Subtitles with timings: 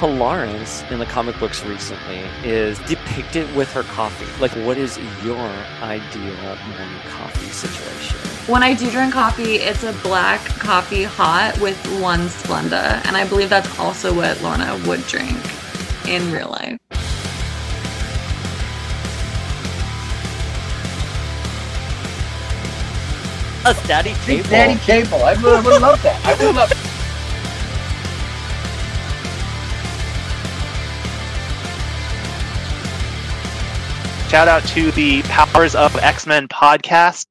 [0.00, 4.24] Polaris in the comic books recently is depicted with her coffee.
[4.40, 5.46] Like, what is your
[5.82, 8.16] ideal morning coffee situation?
[8.50, 13.04] When I do drink coffee, it's a black coffee hot with one Splenda.
[13.04, 15.36] And I believe that's also what Lorna would drink
[16.08, 16.78] in real life.
[23.66, 24.48] A daddy cable.
[24.48, 25.22] Daddy cable.
[25.22, 26.24] I would, I would love that.
[26.24, 26.79] I would love.
[34.30, 37.26] Shout out to the Powers of X Men podcast.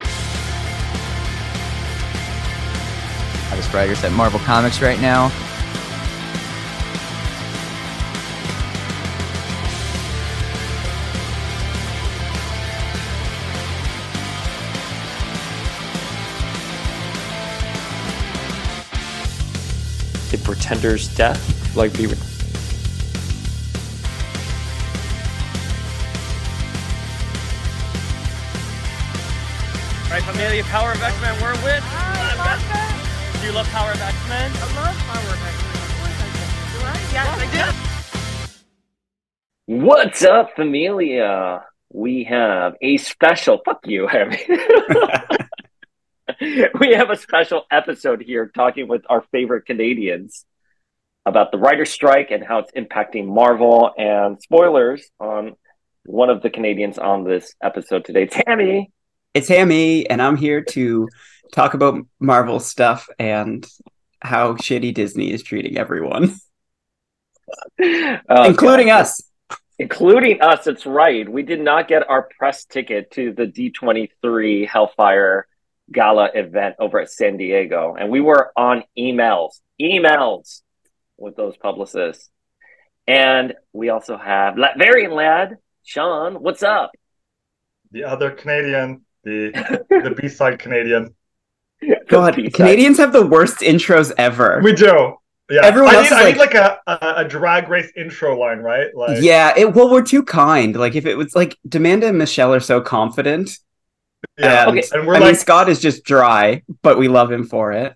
[3.50, 5.28] I just writers at Marvel Comics right now.
[20.30, 21.74] The Pretender's death.
[21.74, 22.08] Like, be.
[30.40, 31.84] Right, Familia, Power of X-Men, we're with.
[33.40, 34.50] Do you love Power of X-Men?
[34.54, 35.76] I love Power of X-Men.
[35.76, 36.40] Of course I do.
[36.72, 36.96] Do I?
[37.12, 37.46] Yes, I
[39.66, 39.84] do.
[39.84, 41.66] What's up, familia?
[41.92, 43.60] We have a special.
[43.66, 44.42] Fuck you, Harry.
[46.80, 50.46] we have a special episode here talking with our favorite Canadians
[51.26, 55.56] about the writer's strike and how it's impacting Marvel and spoilers on
[56.06, 58.90] one of the Canadians on this episode today, Tammy.
[59.32, 61.08] It's Hammy, and I'm here to
[61.52, 63.66] talk about Marvel stuff and
[64.20, 66.34] how shitty Disney is treating everyone,
[67.80, 69.00] Oh, including God.
[69.02, 69.22] us.
[69.78, 70.66] including us.
[70.66, 71.28] It's right.
[71.28, 75.46] We did not get our press ticket to the D23 Hellfire
[75.92, 80.62] Gala event over at San Diego, and we were on emails, emails
[81.16, 82.30] with those publicists.
[83.06, 86.34] And we also have Latverian lad, Sean.
[86.34, 86.90] What's up?
[87.92, 89.50] the other Canadian, the
[89.88, 91.14] the B side Canadian.
[92.08, 92.52] God, B-side.
[92.52, 94.60] Canadians have the worst intros ever.
[94.62, 95.16] We do.
[95.48, 95.60] Yeah.
[95.64, 98.58] Everyone I else need, is I need like a, a a drag race intro line,
[98.58, 98.94] right?
[98.94, 100.76] Like yeah, it well, we're too kind.
[100.76, 103.50] Like if it was like Demanda and Michelle are so confident.
[104.38, 104.68] yeah.
[104.68, 107.44] and, Okay, and we're I mean, like, Scott is just dry, but we love him
[107.44, 107.94] for it.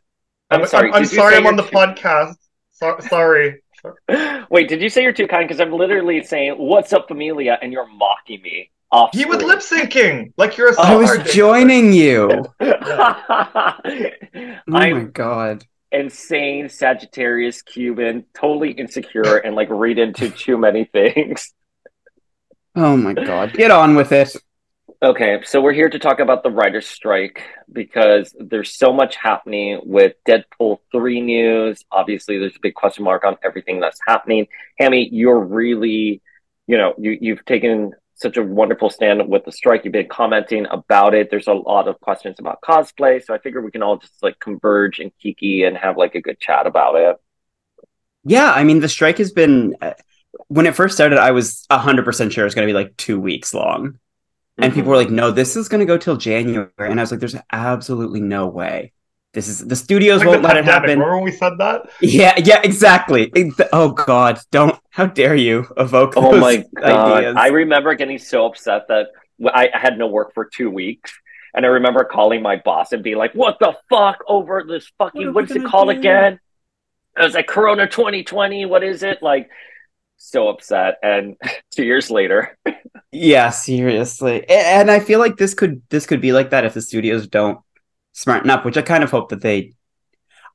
[0.50, 2.34] I'm I'm, sorry, I'm, I'm sorry, I'm on the you're podcast.
[2.72, 3.62] So, sorry.
[4.50, 5.46] Wait, did you say you're too kind?
[5.46, 9.10] Because I'm literally saying, "What's up, familia?" and you're mocking me off.
[9.12, 12.44] He was lip syncing like you're a I was joining you.
[14.36, 15.64] Oh my god.
[15.92, 21.52] insane Sagittarius Cuban, totally insecure and like read into too many things.
[22.74, 23.52] Oh my god.
[23.52, 24.34] Get on with it.
[25.02, 29.80] Okay, so we're here to talk about the writer's strike because there's so much happening
[29.84, 31.84] with Deadpool 3 news.
[31.92, 34.46] Obviously, there's a big question mark on everything that's happening.
[34.78, 36.22] Hammy, you're really,
[36.66, 39.84] you know, you, you've taken such a wonderful stand with the strike.
[39.84, 41.30] You've been commenting about it.
[41.30, 43.22] There's a lot of questions about cosplay.
[43.24, 46.20] So I figure we can all just like converge and kiki and have like a
[46.20, 47.16] good chat about it.
[48.24, 49.92] Yeah, I mean the strike has been uh,
[50.48, 53.20] when it first started I was 100% sure it was going to be like 2
[53.20, 53.98] weeks long.
[54.56, 54.76] And Mhm.
[54.76, 57.18] people were like, "No, this is going to go till January." And I was like,
[57.20, 58.92] "There's absolutely no way.
[59.34, 61.90] This is the studios Like won't the let it happen." Remember when we said that?
[62.00, 63.30] Yeah, yeah, exactly.
[63.34, 67.16] It- oh god, don't how dare you evoke Oh those my god!
[67.18, 67.36] ideas.
[67.36, 69.08] I remember getting so upset that
[69.52, 71.12] I I had no work for two weeks,
[71.54, 75.20] and I remember calling my boss and being like, "What the fuck over this fucking
[75.26, 76.38] we what's it gonna called do?" again?"
[77.16, 78.66] I was like, "Corona 2020.
[78.66, 79.48] What is it?" Like,
[80.16, 80.98] so upset.
[81.02, 81.36] And
[81.74, 82.56] two years later,
[83.12, 84.48] Yeah, seriously.
[84.48, 87.58] And I feel like this could this could be like that if the studios don't
[88.14, 89.74] smarten up, which I kind of hope that they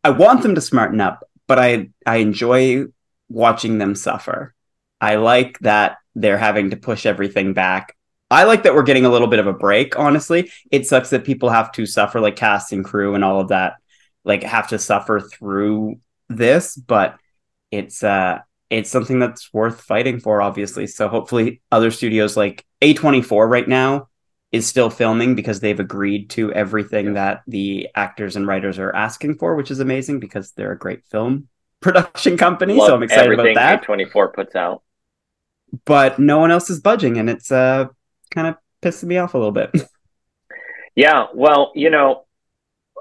[0.04, 2.86] I want them to smarten up, but I I enjoy
[3.30, 4.56] watching them suffer.
[5.00, 7.96] I like that they're having to push everything back.
[8.32, 10.52] I like that we're getting a little bit of a break, honestly.
[10.72, 13.76] It sucks that people have to suffer like cast and crew and all of that
[14.24, 17.18] like have to suffer through this, but
[17.72, 18.40] it's uh
[18.70, 20.86] it's something that's worth fighting for, obviously.
[20.88, 24.09] So hopefully, other studios like A24 right now
[24.52, 29.36] is still filming because they've agreed to everything that the actors and writers are asking
[29.36, 31.48] for, which is amazing because they're a great film
[31.82, 32.76] production company.
[32.76, 33.84] love so I'm excited about that.
[33.84, 34.84] A24 puts out.
[35.86, 37.88] But no one else is budging, and it's uh
[38.32, 39.72] kind of pissing me off a little bit.
[40.96, 42.26] Yeah, well, you know,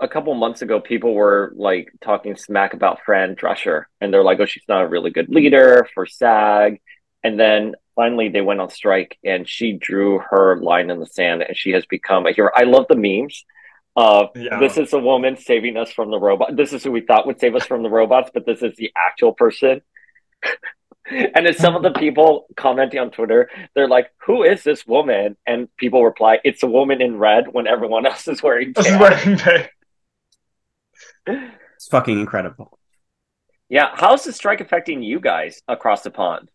[0.01, 4.39] a couple months ago, people were like talking smack about Fran Drescher, and they're like,
[4.39, 6.81] "Oh, she's not a really good leader for SAG."
[7.29, 11.43] And then finally, they went on strike, and she drew her line in the sand,
[11.43, 12.51] and she has become a hero.
[12.57, 13.45] I love the memes
[13.97, 14.59] of Yeah.
[14.61, 16.57] this is a woman saving us from the robot.
[16.57, 18.91] This is who we thought would save us from the robots, but this is the
[18.97, 19.83] actual person.
[21.11, 25.39] And then some of the people commenting on Twitter, they're like, "Who is this woman?"
[25.47, 28.93] And people reply, "It's a woman in red." When everyone else is wearing This is
[28.93, 29.01] tan.
[29.01, 29.69] wearing.
[31.77, 32.79] It's fucking incredible.
[33.71, 36.51] Yeah, how's the strike affecting you guys across the pond?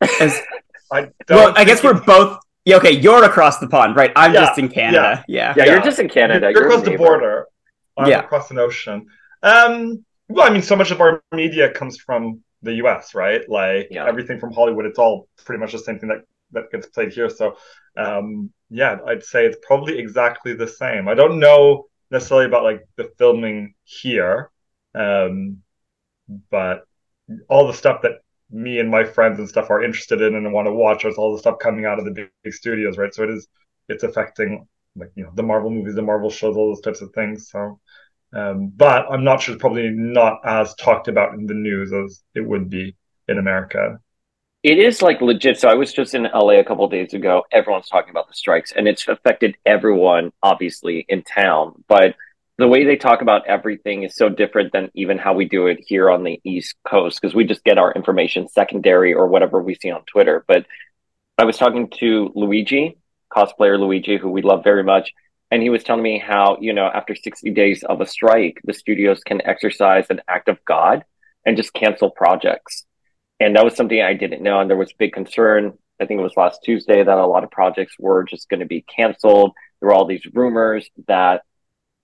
[0.00, 0.40] As-
[0.92, 2.38] I don't well, I guess we're both.
[2.64, 4.12] Yeah, okay, you're across the pond, right?
[4.16, 5.24] I'm Yeah, just in Canada.
[5.28, 5.52] Yeah.
[5.56, 5.72] Yeah, Yeah.
[5.72, 6.50] you're just in Canada.
[6.50, 7.46] You're You're across the border.
[7.96, 8.20] I'm Yeah.
[8.20, 9.06] across an ocean.
[9.42, 13.48] Um, well, I mean, so much of our media comes from the U.S., right?
[13.48, 14.06] Like Yeah.
[14.06, 16.22] everything from Hollywood, it's all pretty much the same thing that
[16.52, 17.28] that gets played here.
[17.28, 17.56] So,
[17.96, 21.08] um, yeah, I'd say it's probably exactly the same.
[21.08, 24.50] I don't know necessarily about like the filming here,
[24.94, 25.58] um,
[26.50, 26.84] but
[27.48, 28.20] all the stuff that
[28.50, 31.32] me and my friends and stuff are interested in and want to watch is all
[31.32, 33.12] the stuff coming out of the big, big studios, right?
[33.12, 33.48] So it is
[33.88, 34.66] it's affecting
[34.96, 37.50] like you know the Marvel movies, the Marvel shows, all those types of things.
[37.50, 37.80] So,
[38.32, 42.22] um, but I'm not sure it's probably not as talked about in the news as
[42.34, 42.96] it would be
[43.28, 43.98] in America.
[44.62, 45.60] It is like legit.
[45.60, 47.44] So I was just in LA a couple days ago.
[47.52, 51.84] Everyone's talking about the strikes, and it's affected everyone, obviously, in town.
[51.88, 52.16] But
[52.58, 55.78] the way they talk about everything is so different than even how we do it
[55.86, 59.74] here on the East Coast because we just get our information secondary or whatever we
[59.74, 60.44] see on Twitter.
[60.48, 60.66] But
[61.36, 62.96] I was talking to Luigi,
[63.30, 65.12] cosplayer Luigi, who we love very much.
[65.50, 68.72] And he was telling me how, you know, after 60 days of a strike, the
[68.72, 71.04] studios can exercise an act of God
[71.44, 72.86] and just cancel projects.
[73.38, 74.60] And that was something I didn't know.
[74.60, 75.74] And there was big concern.
[76.00, 78.66] I think it was last Tuesday that a lot of projects were just going to
[78.66, 79.52] be canceled.
[79.80, 81.42] There were all these rumors that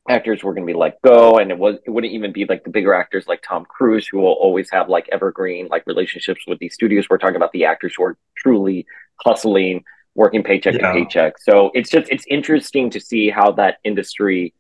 [0.09, 2.65] actors were going to be let go and it was it wouldn't even be like
[2.65, 6.59] the bigger actors like Tom Cruise who will always have like evergreen like relationships with
[6.59, 8.85] these studios we're talking about the actors who are truly
[9.25, 9.85] hustling
[10.17, 10.89] working paycheck Yeah.
[10.89, 14.55] to paycheck so it's just it's interesting to see how that industry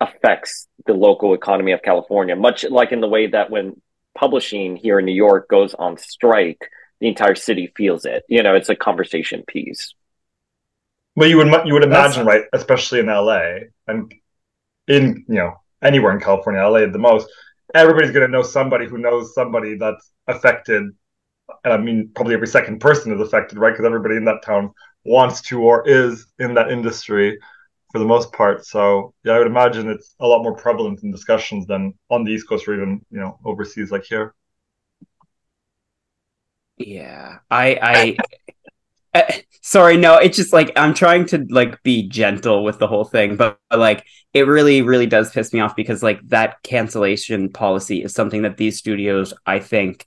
[0.00, 3.78] affects the local economy of California much like in the way that when
[4.16, 8.54] publishing here in New York goes on strike the entire city feels it you know
[8.54, 9.94] it's a conversation piece
[11.16, 12.44] Well, you would you would That's- imagine, right?
[12.54, 13.42] Especially in LA
[13.86, 14.10] and
[14.90, 17.28] in you know anywhere in California, LA the most.
[17.74, 20.82] Everybody's going to know somebody who knows somebody that's affected.
[21.64, 23.70] And I mean, probably every second person is affected, right?
[23.70, 24.72] Because everybody in that town
[25.04, 27.38] wants to or is in that industry
[27.92, 28.66] for the most part.
[28.66, 32.32] So yeah, I would imagine it's a lot more prevalent in discussions than on the
[32.32, 34.34] East Coast or even you know overseas like here.
[36.76, 38.16] Yeah, I, I,
[39.14, 39.22] uh,
[39.60, 43.36] sorry, no, it's just like I'm trying to like be gentle with the whole thing,
[43.36, 48.02] but, but, like it really, really does piss me off because like that cancellation policy
[48.02, 50.06] is something that these studios, I think,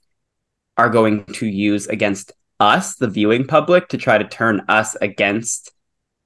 [0.76, 5.72] are going to use against us, the viewing public, to try to turn us against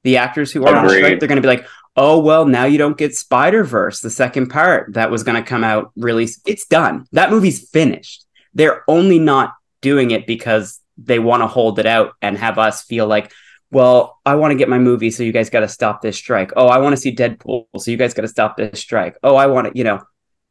[0.05, 1.19] the actors who are on strike.
[1.19, 1.67] They're going to be like,
[1.97, 5.49] oh well, now you don't get Spider Verse, the second part that was going to
[5.49, 5.91] come out.
[5.97, 7.07] Really, it's done.
[7.13, 8.25] That movie's finished.
[8.55, 12.83] They're only not doing it because they want to hold it out and have us
[12.83, 13.33] feel like,
[13.71, 16.53] well, I want to get my movie, so you guys got to stop this strike.
[16.57, 19.17] Oh, I want to see Deadpool, so you guys got to stop this strike.
[19.23, 20.01] Oh, I want to, you know,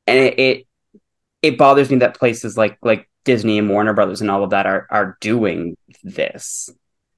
[0.06, 0.68] and it, it
[1.42, 4.66] it bothers me that places like like Disney and Warner Brothers and all of that
[4.66, 6.70] are are doing this,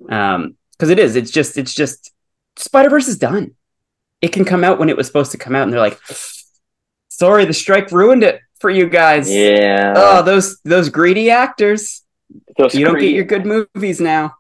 [0.09, 1.15] um, because it is.
[1.15, 2.11] It's just it's just
[2.55, 3.55] Spider Verse is done.
[4.21, 5.99] It can come out when it was supposed to come out, and they're like,
[7.09, 9.29] sorry, the strike ruined it for you guys.
[9.33, 12.03] yeah Oh, those those greedy actors.
[12.57, 14.35] Those You don't get your good movies now.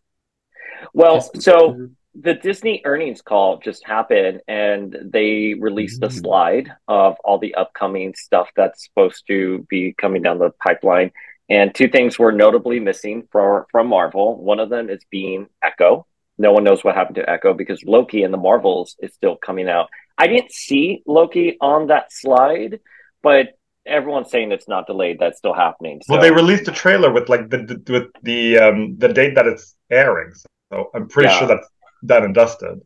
[0.93, 6.11] well so the Disney earnings call just happened and they released a Mm.
[6.21, 11.11] slide of all the upcoming stuff that's supposed to be coming down the pipeline.
[11.49, 14.35] And two things were notably missing from from Marvel.
[14.37, 16.05] One of them is being Echo.
[16.37, 19.67] No one knows what happened to Echo because Loki and the Marvels is still coming
[19.69, 19.87] out.
[20.17, 22.79] I didn't see Loki on that slide,
[23.23, 23.57] but
[23.89, 25.17] everyone's saying it's not delayed.
[25.19, 26.01] That's still happening.
[26.07, 29.47] Well, they released a trailer with like the, the with the um the date that
[29.47, 30.31] it's airing.
[30.71, 31.39] So I'm pretty Yeah.
[31.39, 31.67] sure that's
[32.05, 32.81] done and dusted.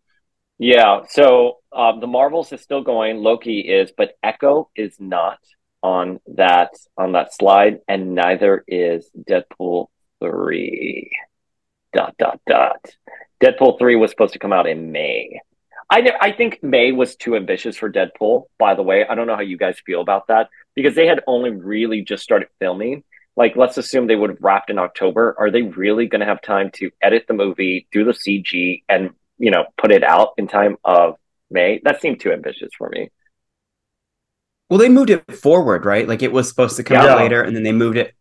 [0.59, 3.17] Yeah, so um, the Marvels is still going.
[3.17, 5.39] Loki is, but Echo is not
[5.81, 9.87] on that on that slide, and neither is Deadpool
[10.21, 11.11] three.
[11.91, 12.83] Dot dot dot.
[13.43, 15.39] Deadpool three was supposed to come out in May.
[15.89, 18.43] I I think May was too ambitious for Deadpool.
[18.57, 21.21] By the way, I don't know how you guys feel about that because they had
[21.27, 23.03] only really just started filming.
[23.35, 25.35] Like, let's assume they would have wrapped in October.
[25.39, 29.11] Are they really going to have time to edit the movie, do the CG, and
[29.37, 31.15] you know put it out in time of
[31.49, 31.81] May?
[31.83, 33.09] That seemed too ambitious for me.
[34.69, 36.07] Well, they moved it forward, right?
[36.07, 37.13] Like it was supposed to come Yeah.
[37.13, 38.13] out later, and then they moved it.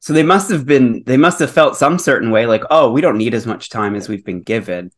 [0.00, 1.02] So they must have been.
[1.04, 3.94] They must have felt some certain way, like, oh, we don't need as much time
[3.94, 4.90] as we've been given.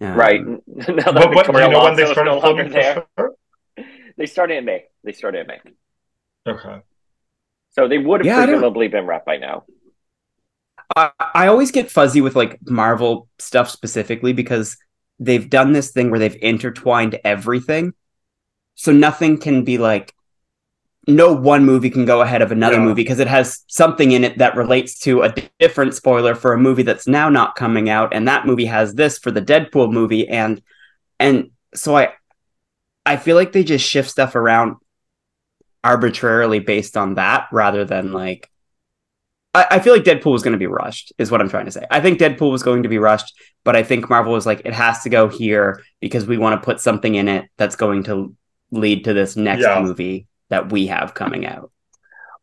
[0.00, 3.06] Um, right now that But what do Victoria you know when they started filming there,
[4.18, 4.84] they started in May.
[5.04, 5.60] They started in May,
[6.46, 6.80] Okay.
[7.70, 9.64] so they would have Yeah, presumably been wrapped by now.
[10.94, 14.76] I, I always get fuzzy with like Marvel stuff specifically because
[15.18, 17.92] they've done this thing where they've intertwined everything.
[18.74, 20.14] So nothing can be like
[21.08, 22.84] no one movie can go ahead of another Yeah.
[22.84, 26.58] movie because it has something in it that relates to a different spoiler for a
[26.58, 30.28] movie that's now not coming out and that movie has this for the Deadpool movie
[30.28, 30.60] and
[31.20, 32.12] and so I
[33.04, 34.76] I feel like they just shift stuff around
[35.86, 38.50] arbitrarily based on that rather than like
[39.54, 41.70] I, I feel like Deadpool was going to be rushed, is what I'm trying to
[41.70, 41.86] say.
[41.90, 43.32] I think Deadpool was going to be rushed,
[43.64, 46.64] but I think Marvel was like, it has to go here because we want to
[46.64, 48.34] put something in it that's going to
[48.70, 49.80] lead to this next Yeah.
[49.80, 51.70] movie that we have coming out.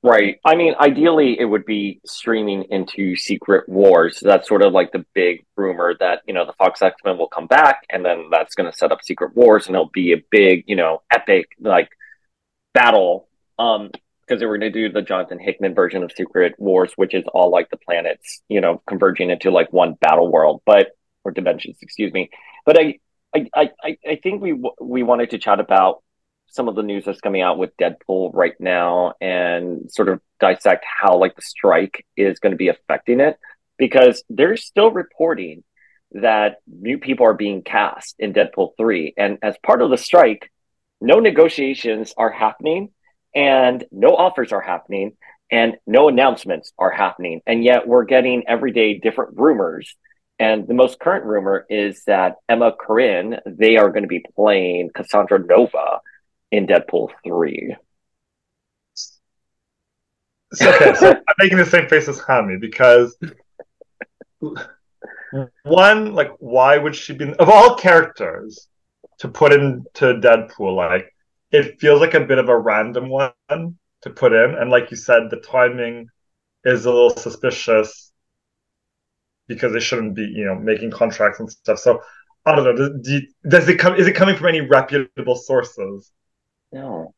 [0.01, 0.39] Right.
[0.43, 4.19] I mean, ideally, it would be streaming into Secret Wars.
[4.19, 7.29] That's sort of like the big rumor that, you know, the Fox X Men will
[7.29, 10.21] come back and then that's going to set up Secret Wars and it'll be a
[10.29, 11.89] big, you know, epic, like,
[12.73, 13.29] battle.
[13.59, 13.91] Um,
[14.25, 17.25] because they were going to do the Jonathan Hickman version of Secret Wars, which is
[17.33, 20.91] all like the planets, you know, converging into like one battle world, but,
[21.25, 22.29] or dimensions, excuse me.
[22.65, 22.99] But I,
[23.35, 26.03] I, I, I- think we, we wanted to chat about
[26.47, 30.85] some of the news that's coming out with Deadpool right now and sort of dissect
[30.87, 33.37] how like the strike is going to be affecting it
[33.77, 35.63] because they're still reporting
[36.11, 40.51] that new people are being cast in Deadpool 3 and as part of the strike
[41.01, 42.89] no negotiations are happening
[43.35, 45.15] and no offers are happening
[45.51, 49.95] and no announcements are happening and yet we're getting everyday different rumors
[50.39, 54.89] and the most current rumor is that Emma Corrin they are going to be playing
[54.93, 56.01] Cassandra Nova
[56.51, 57.75] in Deadpool 3.
[60.53, 63.17] So, okay, so I'm making the same face as Hammy because
[65.63, 68.67] one, like, why would she be of all characters
[69.19, 70.75] to put into Deadpool?
[70.75, 71.12] Like,
[71.53, 73.31] it feels like a bit of a random one
[74.01, 76.07] to put in, and like you said, the timing
[76.65, 78.11] is a little suspicious
[79.47, 81.79] because they shouldn't be, you know, making contracts and stuff.
[81.79, 82.01] So
[82.45, 82.75] I don't know.
[82.75, 83.95] Does, do you- does it come?
[83.95, 86.11] Is it coming from any reputable sources?
[86.71, 87.13] No.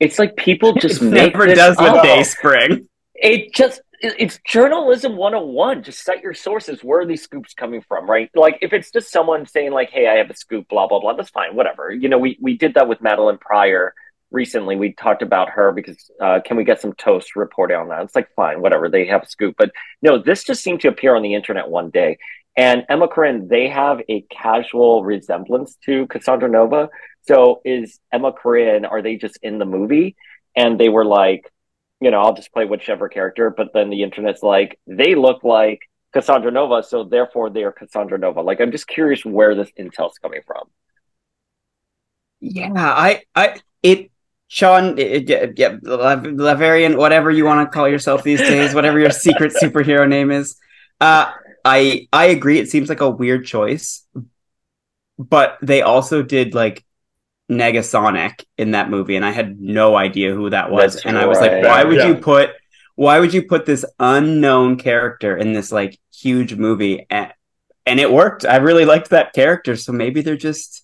[0.00, 2.02] It's like people just It make never this does with up.
[2.02, 2.88] Dayspring.
[3.14, 3.84] It just it-
[4.18, 5.82] it's journalism 101.
[5.82, 6.82] Just cite your sources.
[6.82, 8.30] Where are these scoops coming from, right?
[8.34, 11.14] Like if it's just someone saying like, "Hey, I have a scoop," blah blah blah.
[11.14, 11.54] That's fine.
[11.54, 11.90] Whatever.
[11.92, 13.94] You know, we we did that with Madelyne Pryor
[14.30, 14.76] recently.
[14.76, 18.02] We talked about her because uh, can we get some toast reporting on that?
[18.02, 18.88] It's like fine, whatever.
[18.88, 19.70] They have a scoop, but
[20.02, 22.18] no, this just seemed to appear on the internet one day.
[22.56, 26.88] And Emma Corrin, they have a casual resemblance to Cassandra Nova.
[27.22, 30.16] So is Emma Corrin, are they just in the movie?
[30.54, 31.52] And they were like,
[32.00, 33.50] you know, I'll just play whichever character.
[33.50, 35.80] But then the internet's like, they look like
[36.12, 38.40] Cassandra Nova, so therefore they are Cassandra Nova.
[38.40, 40.68] Like, I'm just curious where this intel's coming from.
[42.40, 44.10] Yeah, I, I, it,
[44.48, 48.98] Sean, it, yeah, yeah, La- Laverian, whatever you want to call yourself these days, whatever
[48.98, 50.56] your secret superhero name is.
[51.00, 51.32] Uh,
[51.64, 52.58] I, I agree.
[52.58, 54.06] It seems like a weird choice,
[55.18, 56.85] but they also did like
[57.50, 61.26] Negasonic in that movie, and I had no idea who that was, That's and I
[61.26, 62.08] was like, why would Yeah.
[62.08, 62.50] you put,
[62.96, 67.06] why would you put this unknown character in this like huge movie?
[67.08, 67.32] And,
[67.84, 68.44] and it worked.
[68.44, 70.82] I really liked that character, so maybe they're just.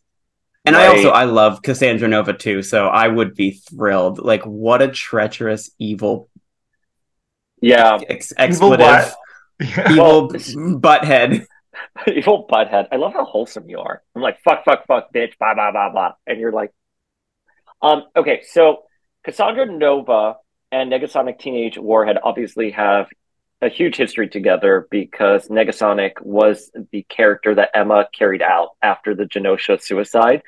[0.64, 4.20] And I also I love Cassandra Nova too, so I would be thrilled.
[4.20, 6.28] Like, what a treacherous, evil,
[7.60, 9.14] Yeah, ex- Evil expletive, what?
[9.60, 9.92] Yeah.
[9.92, 10.28] evil Well,
[10.80, 11.46] butthead.
[12.06, 12.88] evil butthead.
[12.92, 14.02] I love how wholesome you are.
[14.14, 16.12] I'm like, fuck, fuck, fuck, bitch, blah, blah, blah, blah.
[16.26, 16.72] And you're like,
[17.80, 18.84] um, okay, so
[19.24, 20.36] Cassandra Nova
[20.70, 23.06] and Negasonic Teenage Warhead obviously have
[23.60, 29.24] a huge history together because Negasonic was the character that Emma carried out after the
[29.24, 30.42] Genosha suicide,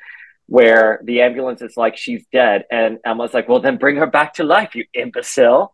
[0.47, 2.65] where the ambulance is like, she's dead.
[2.69, 5.71] And Emma's like, well, then bring her back to life, you imbecile.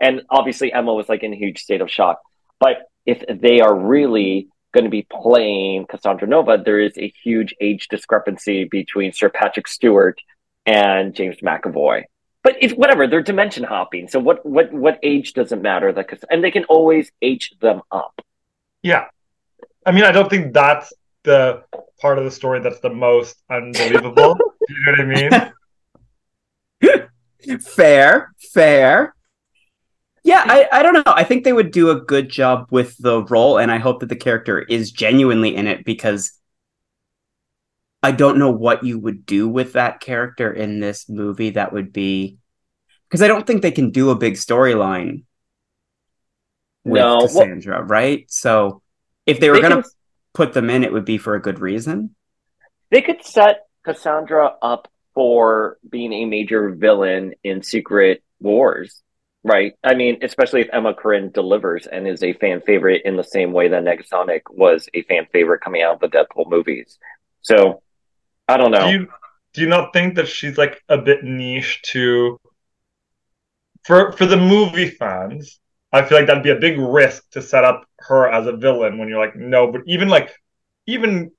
[0.00, 2.20] And obviously, Emma was like in a huge state of shock.
[2.60, 7.54] But if they are really going to be playing Cassandra Nova, there is a huge
[7.60, 10.20] age discrepancy between Sir Patrick Stewart
[10.66, 12.02] and James McAvoy.
[12.42, 14.08] But if whatever, they're dimension hopping.
[14.08, 15.92] So what what what age doesn't matter?
[15.92, 18.20] That and they can always age them up.
[18.82, 19.06] Yeah.
[19.86, 21.62] I mean, I don't think that's the
[22.00, 24.36] part of the story that's the most unbelievable.
[24.68, 25.50] you know what I
[27.40, 27.60] mean?
[27.60, 29.14] fair, fair.
[30.24, 31.02] Yeah, I, I don't know.
[31.06, 34.08] I think they would do a good job with the role, and I hope that
[34.08, 36.32] the character is genuinely in it because
[38.02, 41.92] I don't know what you would do with that character in this movie that would
[41.92, 42.38] be
[43.08, 45.24] because I don't think they can do a big storyline
[46.84, 48.24] with No, well- Cassandra, right?
[48.30, 48.82] So
[49.26, 49.90] if they were They gonna can-
[50.32, 52.14] put them in, it would be for a good reason.
[52.90, 59.02] They could set Cassandra up for being a major villain in Secret Wars.
[59.44, 59.74] Right?
[59.84, 63.52] I mean, especially if Emma Corrin delivers and is a fan favorite in the same
[63.52, 66.98] way that Negasonic was a fan favorite coming out of the Deadpool movies.
[67.42, 67.82] So,
[68.48, 68.86] I don't know.
[68.86, 69.08] Do you
[69.52, 72.40] do you not think that she's like a bit niche to
[73.84, 75.60] for for the movie fans?
[75.92, 78.98] I feel like that'd be a big risk to set up her as a villain
[78.98, 80.34] when you're like, no, but even like
[80.86, 81.30] even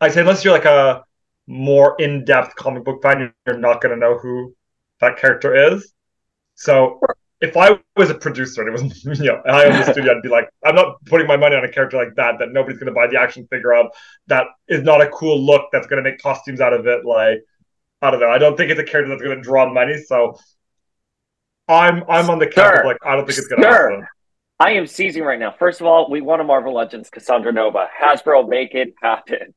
[0.00, 1.04] I say unless you're like a
[1.46, 4.54] more in-depth comic book fan, you're not gonna know who
[5.00, 5.92] that character is.
[6.56, 7.00] So
[7.44, 10.22] if I was a producer and it was you know I owned the studio, I'd
[10.22, 12.92] be like, I'm not putting my money on a character like that that nobody's gonna
[12.92, 13.86] buy the action figure of.
[14.26, 15.68] That is not a cool look.
[15.72, 17.04] That's gonna make costumes out of it.
[17.04, 17.38] Like
[18.02, 18.30] I don't know.
[18.30, 19.98] I don't think it's a character that's gonna draw money.
[20.02, 20.38] So
[21.68, 23.90] I'm I'm on the camp like I don't think it's gonna Sir.
[23.90, 24.08] happen.
[24.60, 25.50] I am seizing right now.
[25.50, 27.88] First of all, we want a Marvel Legends Cassandra Nova.
[28.00, 29.54] Hasbro, make it happen.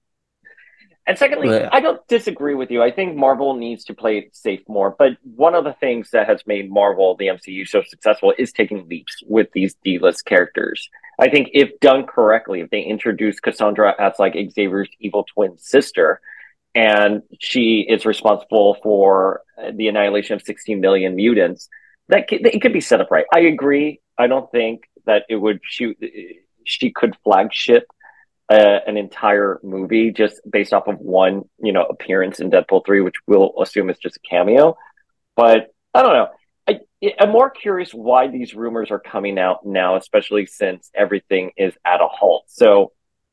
[1.07, 1.69] And secondly, Yeah.
[1.71, 2.83] I don't disagree with you.
[2.83, 4.93] I think Marvel needs to play it safe more.
[4.99, 8.87] But one of the things that has made Marvel, the MCU, so successful is taking
[8.89, 10.89] leaps with these D list characters.
[11.17, 16.19] I think if done correctly, if they introduce Cassandra as like Xavier's evil twin sister,
[16.75, 19.41] and she is responsible for
[19.73, 21.69] the annihilation of 16 million mutants,
[22.09, 23.25] that could, it could be set up right.
[23.33, 24.01] I agree.
[24.17, 25.95] I don't think that it would she
[26.65, 27.85] she could flagship
[28.49, 33.01] uh, an entire movie just based off of one you know appearance in Deadpool three,
[33.01, 34.77] which we'll assume is just a cameo.
[35.35, 36.29] But I don't know.
[36.67, 36.79] I,
[37.19, 42.01] I'm more curious why these rumors are coming out now, especially since everything is at
[42.01, 42.45] a halt.
[42.47, 42.91] So,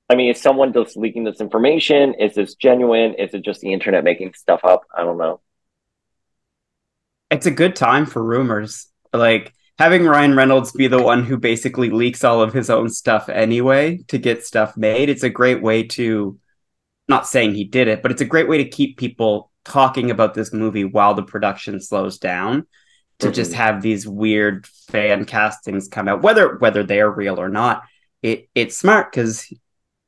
[0.08, 2.14] I mean, is someone just leaking this information?
[2.14, 3.14] Is this genuine?
[3.14, 4.82] Is it just the internet making stuff up?
[4.96, 5.40] I don't know.
[7.30, 8.88] It's a good time for rumors.
[9.12, 13.28] Like having Ryan Reynolds be the one who basically leaks all of his own stuff
[13.28, 15.08] anyway to get stuff made.
[15.08, 16.38] It's a great way to
[17.08, 20.34] not saying he did it, but it's a great way to keep people talking about
[20.34, 22.66] this movie while the production slows down.
[23.20, 23.54] To just Mhm.
[23.54, 27.84] have these weird fan castings come out, whether whether they are real or not,
[28.22, 29.46] it it's smart because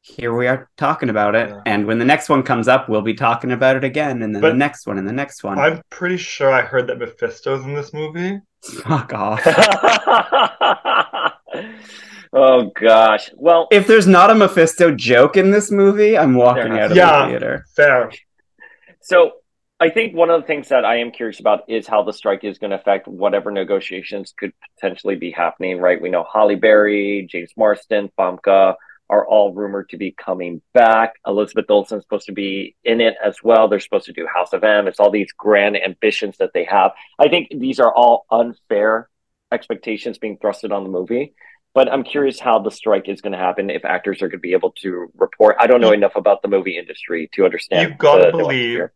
[0.09, 1.61] here we are talking about it, Yeah.
[1.67, 4.41] and when the next one comes up, we'll be talking about it again, and then
[4.41, 5.59] But the next one, and the next one.
[5.59, 8.41] I'm pretty sure I heard that Mephisto's in this movie.
[8.85, 9.43] Fuck off.
[12.33, 13.31] oh gosh.
[13.35, 17.23] Well, if there's not a Mephisto joke in this movie, I'm walking out of Yeah.
[17.25, 17.67] the theater.
[17.75, 18.11] Fair.
[19.01, 19.33] So
[19.79, 22.45] I think one of the things that I am curious about is how the strike
[22.45, 26.01] is going to affect whatever negotiations could potentially be happening, right?
[26.01, 28.75] We know Halle Berry, James Marsden, Famke
[29.09, 31.15] are all rumored to be coming back.
[31.27, 33.69] Elizabeth Olsen's supposed to be in it as well.
[33.69, 34.89] They're supposed to do House of M.
[34.89, 36.93] It's all these grand ambitions that they have.
[37.19, 39.09] I think these are all unfair
[39.53, 41.35] expectations being thrusted on the movie.
[41.75, 44.43] But I'm curious how the strike is going to happen if actors are going to
[44.43, 45.57] be able to report.
[45.61, 47.91] I don't know enough about the movie industry to understand.
[47.91, 48.89] You've got to believe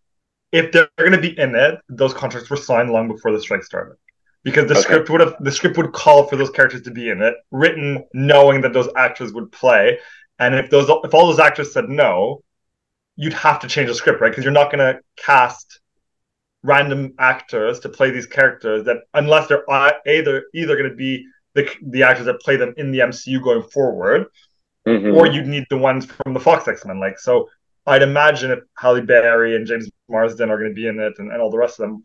[0.51, 3.63] if they're going to be in it, those contracts were signed long before the strike
[3.65, 3.97] started.
[4.43, 4.81] Because the Okay.
[4.83, 8.05] script would have the script would call for those characters to be in it, written
[8.15, 9.99] knowing that those actors would play.
[10.39, 12.43] And if those if all those actors said no,
[13.17, 14.31] you'd have to change the script, right?
[14.31, 15.81] Because you're not going to cast
[16.63, 21.69] random actors to play these characters that unless they're either either going to be the
[21.83, 24.27] the actors that play them in the MCU going forward,
[24.87, 25.15] Mhm.
[25.15, 26.99] or you'd need the ones from the Fox X Men.
[27.01, 27.49] Like so,
[27.87, 31.31] I'd imagine if Halle Berry and James Marsden are going to be in it, and,
[31.33, 32.05] and all the rest of them,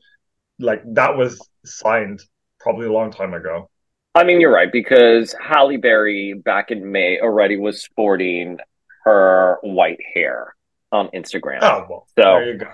[0.60, 2.22] like that was signed
[2.60, 3.70] probably a long time ago.
[4.14, 8.60] I mean, you're right because Halle Berry back in May already was sporting
[9.04, 10.56] her white hair
[10.92, 11.60] on Instagram.
[11.62, 12.68] Oh well, So- there you go.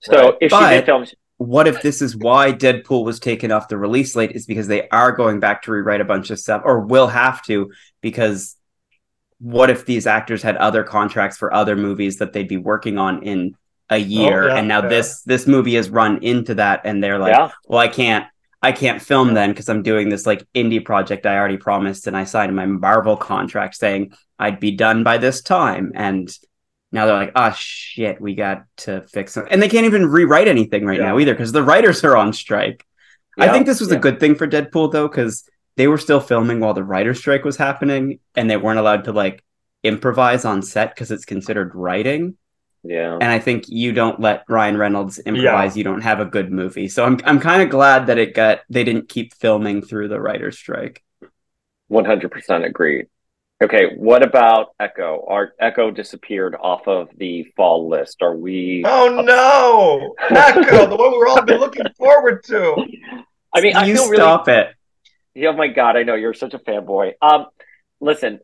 [0.00, 0.38] so right.
[0.40, 1.04] if she did film,
[1.36, 4.32] What if this is why Deadpool was taken off the release slate?
[4.32, 7.42] Is because they are going back to rewrite a bunch of stuff, or will have
[7.42, 7.70] to,
[8.00, 8.56] because
[9.38, 13.22] what if these actors had other contracts for other movies that they'd be working on
[13.22, 13.54] in
[13.90, 14.88] a oh, year, yeah, and now yeah.
[14.88, 18.26] this this movie has run into that, and they're like, yeah, well, I can't.
[18.62, 22.16] I can't film then because I'm doing this like indie project I already promised and
[22.16, 25.92] I signed my Marvel contract saying I'd be done by this time.
[25.94, 26.28] And
[26.90, 29.46] now they're like, oh shit, we got to fix it.
[29.50, 32.84] And they can't even rewrite anything right now either because the writers are on strike.
[33.38, 36.58] I think this was a good thing for Deadpool though, because they were still filming
[36.58, 39.44] while the writer's strike was happening and they weren't allowed to like
[39.82, 42.36] improvise on set because it's considered writing.
[42.88, 43.14] Yeah.
[43.14, 46.88] And I think you don't let Ryan Reynolds improvise, you don't have a good movie.
[46.88, 50.20] So I'm I'm kind of glad that it got they didn't keep filming through the
[50.20, 51.02] writer's strike.
[51.88, 53.06] One hundred percent agreed.
[53.62, 55.24] Okay, what about Echo?
[55.28, 58.22] Our Echo disappeared off of the fall list.
[58.22, 58.82] Are we?
[58.84, 62.86] Oh no, Echo, the one we've all been looking forward to.
[63.54, 64.68] I mean, I you feel really stop it.
[65.34, 67.12] Yeah, oh my God, I know you're such a fanboy.
[67.22, 67.46] Um,
[68.00, 68.40] listen,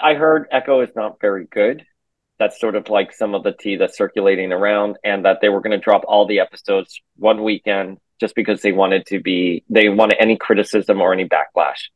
[0.00, 1.84] I heard Echo is not very good.
[2.38, 5.60] That's sort of like some of the tea that's circulating around, and that they were
[5.60, 9.88] going to drop all the episodes one weekend just because they wanted to be they
[9.88, 11.88] wanted any criticism or any backlash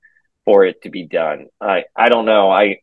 [0.44, 1.46] for it to be done.
[1.60, 2.50] I I don't know.
[2.50, 2.78] I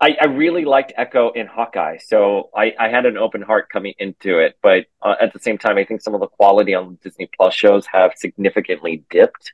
[0.00, 3.92] I, I really liked Echo in Hawkeye, so I, I had an open heart coming
[3.98, 4.56] into it.
[4.62, 7.54] But uh, at the same time, I think some of the quality on Disney Plus
[7.54, 9.52] shows have significantly dipped.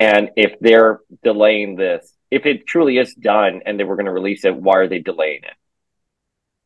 [0.00, 4.12] And if they're delaying this, if it truly is done and they were going to
[4.12, 5.54] release it, why are they delaying it?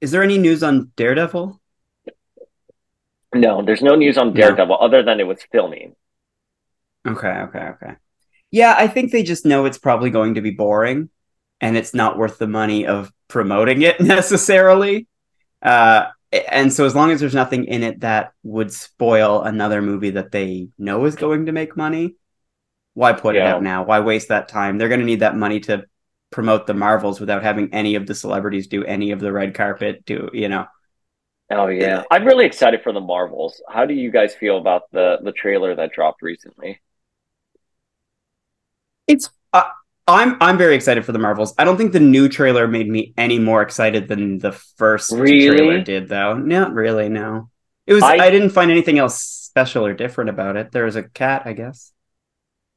[0.03, 1.61] Is there any news on Daredevil?
[3.37, 4.85] No, there's no news on Daredevil no.
[4.85, 5.95] other than it was filming.
[7.07, 7.93] Okay, okay, okay.
[8.51, 11.09] Yeah, I think they just know it's probably going to be boring
[11.61, 15.07] and it's not worth the money of promoting it necessarily.
[15.63, 16.07] Uh,
[16.51, 20.33] and so as long as there's nothing in it that would spoil another movie that
[20.33, 22.17] they know is going to make money,
[22.95, 23.43] why put yeah.
[23.43, 23.85] it out now?
[23.85, 24.79] Why waste that time?
[24.79, 25.85] They're going to need that money to
[26.33, 30.05] promote the Marvels without having any of the celebrities do any of the red carpet
[30.05, 30.67] do, you know.
[31.51, 32.03] Oh yeah.
[32.11, 33.63] I'm really excited for the Marvels.
[33.69, 36.81] How do you guys feel about the the trailer that dropped recently?
[39.07, 39.65] It's uh,
[40.09, 41.55] I'm I'm very excited for the Marvels.
[41.59, 45.49] I don't think the new trailer made me any more excited than the first really?
[45.49, 46.35] trailer did, though.
[46.35, 47.09] Not really.
[47.09, 47.51] No,
[47.87, 48.03] it was.
[48.03, 50.73] I, I, didn't find anything else special or different about it.
[50.73, 51.93] There was a cat, I guess.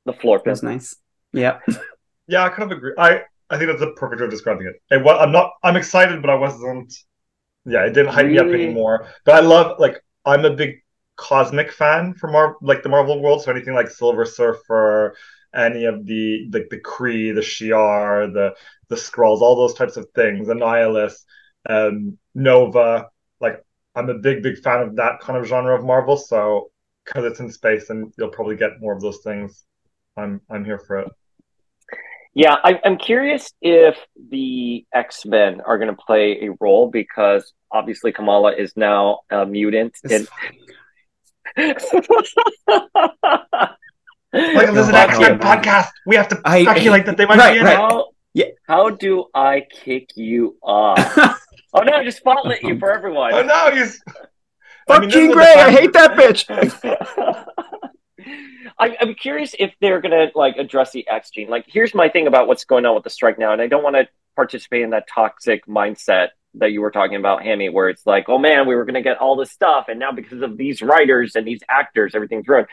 [0.05, 0.95] The floor pit was nice.
[1.33, 1.59] Yeah.
[2.27, 2.93] yeah, I kind of agree.
[2.97, 4.75] I I think that's a perfect way of describing it.
[4.89, 5.51] And what I'm not.
[5.63, 6.93] I'm excited, but I wasn't.
[7.65, 8.33] Yeah, it didn't hype really?
[8.33, 9.07] me up anymore.
[9.25, 10.75] But I love like I'm a big
[11.15, 13.43] cosmic fan for Mar like the Marvel world.
[13.43, 15.15] So anything like Silver Surfer
[15.55, 18.55] any of the the, the Kree, the Shi'ar, the
[18.89, 21.23] the Skrulls, all those types of things, Annihilus,
[21.67, 23.09] um, Nova.
[23.39, 23.63] Like
[23.95, 26.17] I'm a big big fan of that kind of genre of Marvel.
[26.17, 26.71] So
[27.05, 29.65] because it's in space and you'll probably get more of those things,
[30.17, 31.11] I'm I'm here for it.
[32.35, 33.97] Yeah, I, am curious if
[34.29, 39.45] the X Men are going to play a role because obviously Kamala is now a
[39.45, 39.95] mutant.
[40.03, 40.27] And...
[44.35, 45.87] Like there's an X Men podcast.
[46.05, 47.77] We have to I, speculate that they might right, be in right.
[47.77, 48.47] How, yeah.
[48.67, 50.99] how do I kick you off?
[51.73, 53.33] oh no, just spotlight you for everyone.
[53.33, 54.01] Oh no, he's
[54.87, 56.45] Fuck I mean, Jean Grey, I hate that bitch.
[58.77, 61.49] I, am curious if they're gonna like address the X gene.
[61.49, 63.83] Like, here's my thing about what's going on with the strike now, and I don't
[63.83, 68.05] want to participate in that toxic mindset that you were talking about, Hammy, where it's
[68.05, 70.81] like, oh man, we were gonna get all this stuff, and now because of these
[70.81, 72.67] writers and these actors, everything's ruined.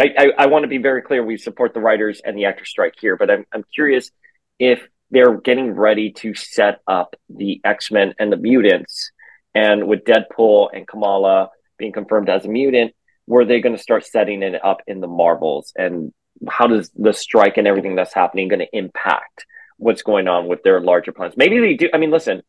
[0.00, 1.24] I, I, I want to be very clear.
[1.24, 4.10] We support the writers and the actor strike here, but I'm, I'm curious
[4.58, 9.12] if they're getting ready to set up the X Men and the mutants,
[9.54, 12.94] and with Deadpool and Kamala being confirmed as a mutant,
[13.26, 15.72] were they going to start setting it up in the Marvels?
[15.76, 16.12] And
[16.48, 20.62] how does the strike and everything that's happening going to impact what's going on with
[20.62, 21.34] their larger plans?
[21.36, 21.88] Maybe they do.
[21.92, 22.42] I mean, listen,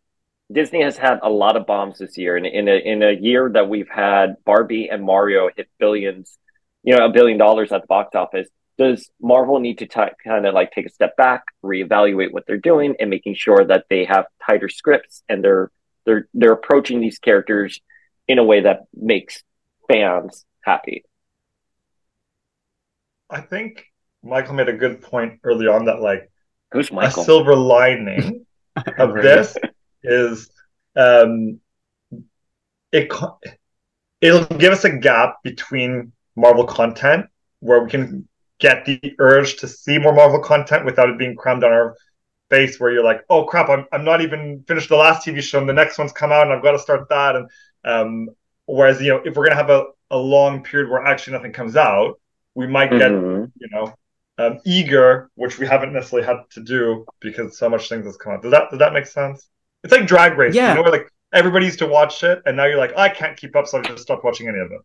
[0.52, 3.50] Disney has had a lot of bombs this year, and in a in a year
[3.54, 6.38] that we've had Barbie and Mario hit billions
[6.84, 8.48] you know, a billion dollars at the box office.
[8.78, 12.58] Does Marvel need to t- kind of like take a step back, reevaluate what they're
[12.58, 15.72] doing, and making sure that they have tighter scripts and they're
[16.06, 17.80] they're they're approaching these characters
[18.28, 19.44] in a way that makes
[19.88, 21.04] fans happy?
[23.30, 23.86] I think
[24.24, 26.30] Michael made a good point early on that like
[26.72, 27.22] Who's Michael?
[27.22, 28.46] a silver lining
[28.98, 29.56] of this
[30.04, 30.50] is
[30.96, 31.60] um
[32.92, 33.12] it
[34.22, 37.26] it'll give us a gap between Marvel content
[37.60, 38.28] where we can
[38.60, 41.96] get the urge to see more Marvel content without it being crammed on our
[42.50, 45.60] face where you're like, oh crap, I'm, I'm not even finished the last TV show
[45.60, 47.36] and the next one's come out and I've got to start that.
[47.36, 47.50] And
[47.84, 48.30] um,
[48.66, 51.52] whereas, you know, if we're going to have a, a long period where actually nothing
[51.52, 52.20] comes out,
[52.56, 53.46] we might get, mm-hmm.
[53.60, 53.94] you know,
[54.38, 58.34] um, eager, which we haven't necessarily had to do because so much things has come
[58.34, 58.44] out.
[58.44, 59.50] Does that, does that make sense?
[59.84, 60.70] It's like drag race, yeah.
[60.70, 63.36] you know, where like everybody used to watch it and now you're like, I can't
[63.36, 63.68] keep up.
[63.68, 64.82] So I just stopped watching any of it.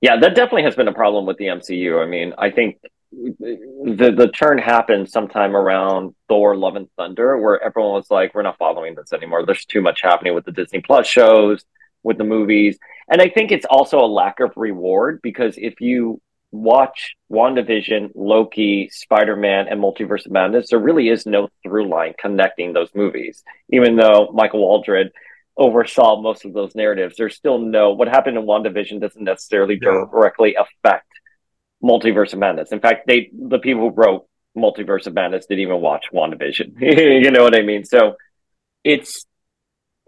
[0.00, 2.02] Yeah, that definitely has been a problem with the MCU.
[2.02, 2.78] I mean, I think
[3.12, 8.42] the the turn happened sometime around Thor: Love and Thunder, where everyone was like, "We're
[8.42, 9.46] not following this anymore.
[9.46, 11.64] There's too much happening with the Disney Plus shows,
[12.02, 16.20] with the movies." And I think it's also a lack of reward because if you
[16.50, 22.14] watch WandaVision, Loki, Spider Man, and Multiverse of Madness, there really is no through line
[22.18, 23.42] connecting those movies.
[23.70, 25.10] Even though Michael Waldron
[25.56, 27.16] oversaw most of those narratives.
[27.16, 30.04] There's still no what happened in WandaVision doesn't necessarily yeah.
[30.10, 31.06] directly affect
[31.82, 32.72] Multiverse of Madness.
[32.72, 36.74] In fact, they the people who wrote Multiverse of Madness didn't even watch WandaVision.
[36.80, 37.84] you know what I mean?
[37.84, 38.16] So
[38.84, 39.26] it's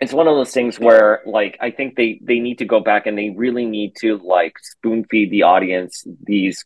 [0.05, 3.07] it's one of those things where like I think they they need to go back
[3.07, 6.65] and they really need to like spoon feed the audience these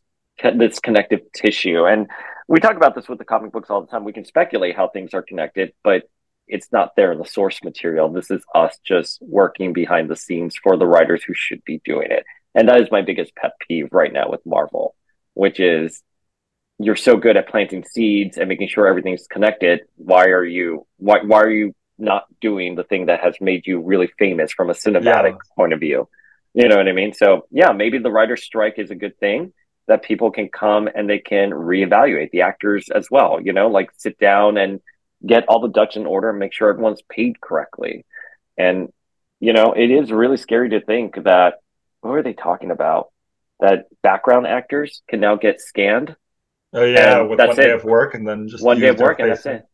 [0.55, 2.09] this connective tissue and
[2.46, 4.88] we talk about this with the comic books all the time we can speculate how
[4.88, 6.03] things are connected but
[6.48, 8.09] it's not there in the source material.
[8.09, 12.11] This is us just working behind the scenes for the writers who should be doing
[12.11, 12.24] it.
[12.55, 14.94] And that is my biggest pet peeve right now with Marvel,
[15.35, 16.03] which is
[16.79, 19.81] you're so good at planting seeds and making sure everything's connected.
[19.96, 23.81] Why are you why why are you not doing the thing that has made you
[23.81, 25.55] really famous from a cinematic Yeah.
[25.57, 26.09] point of view?
[26.55, 27.13] You know what I mean?
[27.13, 29.53] So yeah, maybe the writer's strike is a good thing
[29.87, 33.91] that people can come and they can reevaluate the actors as well, you know, like
[33.97, 34.81] sit down and
[35.27, 38.05] get all the ducks in order and make sure everyone's paid correctly.
[38.57, 38.89] And
[39.41, 41.55] you know, it is really scary to think that
[42.01, 43.09] what are they talking about?
[43.61, 46.17] That background actors can now get scanned
[46.73, 47.75] Oh yeah, with one day it.
[47.75, 49.65] of work and then just one day of work and that's it.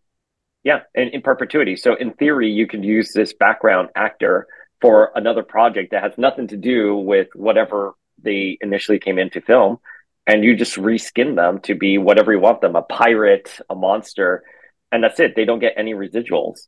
[0.64, 1.77] Yeah, in, in perpetuity.
[1.77, 4.46] So in theory, you could use this background actor
[4.81, 9.40] for another project that has nothing to do with whatever they initially came in to
[9.42, 9.79] film,
[10.27, 14.42] and you just reskin them to be whatever you want them—a pirate, a monster,
[14.90, 15.37] and that's it.
[15.37, 16.61] They don't get any residuals.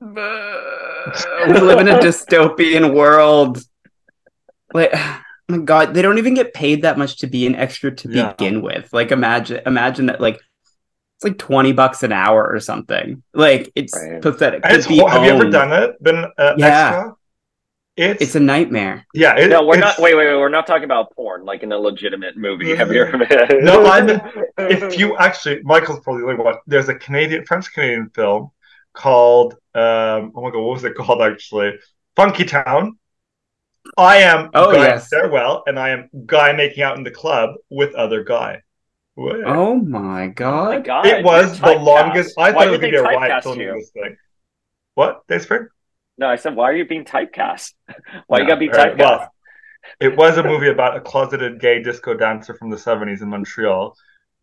[0.00, 0.08] we
[1.60, 3.60] live in a dystopian world.
[4.72, 7.94] Like, oh my God, they don't even get paid that much to be an extra
[7.96, 8.32] to Yeah.
[8.32, 8.92] begin with.
[8.92, 10.20] Like, imagine, imagine that.
[10.20, 10.38] Like,
[11.18, 13.22] it's like twenty bucks an hour or something.
[13.34, 14.22] Like, it's Right.
[14.22, 14.62] pathetic.
[14.64, 16.00] It's, be ho- have you ever done it?
[16.02, 16.66] Been uh, Yeah.
[16.88, 17.14] extra?
[17.96, 19.04] It's, It's a nightmare.
[19.12, 19.36] yeah.
[19.36, 19.98] It, no, we're not.
[19.98, 20.36] Wait, wait, wait.
[20.36, 22.76] We're not talking about porn, like in a legitimate movie.
[22.76, 23.18] Have you ever?
[23.60, 24.20] No, I'm-
[24.58, 26.54] if you actually, Michael's probably the only one.
[26.68, 28.52] There's a Canadian, French Canadian film
[28.92, 31.72] called, um, oh my god, what was it called actually?
[32.16, 32.92] Funkytown.
[33.96, 35.08] I am Oh, guy yes.
[35.08, 38.62] farewell, and I am guy making out in the club with other guy.
[39.18, 39.42] What?
[39.46, 40.84] Oh my Oh my God.
[40.84, 42.36] God, it was the longest.
[42.36, 42.42] typecast.
[42.44, 43.74] I thought it was gonna be a riot typecast filming you?
[43.74, 44.16] this thing.
[44.94, 45.26] What?
[45.26, 45.66] Dayspring?
[46.18, 47.72] No, I said, why are you being typecast?
[48.28, 48.98] Why you No, gotta be all right, typecast?
[48.98, 49.32] well,
[50.00, 53.92] it was a movie about a closeted gay disco dancer from the 70s in Montreal.
[53.94, 53.94] Oh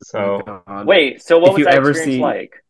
[0.04, 0.84] so Oh.
[0.86, 2.62] Wait, so what If was you that ever experience see- like?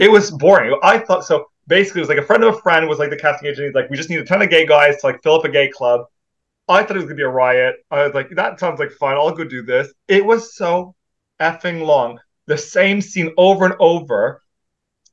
[0.00, 0.76] it was boring.
[0.82, 1.46] I thought so.
[1.68, 3.66] Basically, it was like a friend of a friend was like the casting agent.
[3.66, 5.48] He's like, we just need a ton of gay guys to like fill up a
[5.48, 6.06] gay club.
[6.68, 7.76] I thought it was gonna be a riot.
[7.92, 9.16] I was like, that sounds like fun.
[9.16, 9.92] I'll go do this.
[10.08, 10.94] It was so
[11.40, 12.18] effing long.
[12.46, 14.42] The same scene over and over,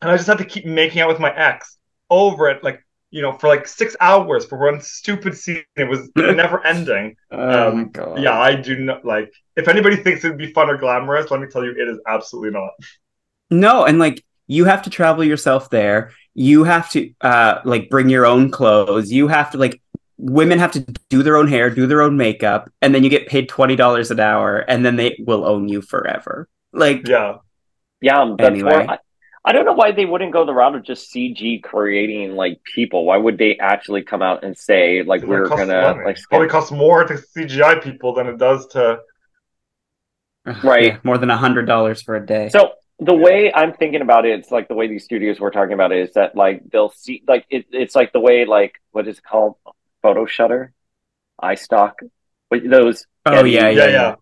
[0.02, 1.78] and I just had to keep making out with my ex
[2.10, 5.64] over it, like you know, for like six hours for one stupid scene.
[5.76, 7.16] It was never ending.
[7.32, 8.24] Oh Um, my God.
[8.24, 9.32] Yeah, I do not like.
[9.56, 12.52] If anybody thinks it'd be fun or glamorous, let me tell you, it is absolutely
[12.52, 12.72] not.
[13.50, 16.12] No, and like you have to travel yourself there.
[16.34, 19.12] You have to uh like bring your own clothes.
[19.12, 19.82] You have to like
[20.18, 23.28] women have to do their own hair, do their own makeup, and then you get
[23.28, 26.48] paid twenty dollars an hour, and then they will own you forever.
[26.74, 27.38] Like Yeah.
[28.02, 28.86] Yeah, that's Anyway.
[28.88, 29.00] I,
[29.46, 33.06] I don't know why they wouldn't go the route of just CG creating like people.
[33.06, 36.04] Why would they actually come out and say like It we're gonna money.
[36.06, 39.00] like probably scan- costs more to CGI people than it does to.
[40.64, 40.86] Right.
[40.86, 42.50] yeah, more than a hundred dollars for a day.
[42.50, 45.74] So the way I'm thinking about it, it's like the way these studios were talking
[45.74, 49.08] about it is that like they'll see like it, it's like the way like what
[49.08, 49.56] is it called
[50.02, 50.74] photo shutter,
[51.42, 51.94] iStock,
[52.50, 53.92] But those oh yeah, yeah, Yeah, yeah.
[53.92, 54.16] yeah.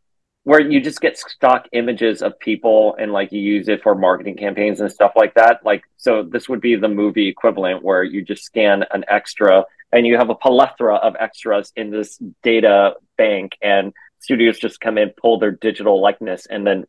[0.43, 4.37] where you just get stock images of people and like you use it for marketing
[4.37, 5.59] campaigns and stuff like that.
[5.65, 10.05] Like so this would be the movie equivalent where you just scan an extra and
[10.05, 15.09] you have a plethora of extras in this data bank and studios just come in,
[15.21, 16.85] pull their digital likeness and then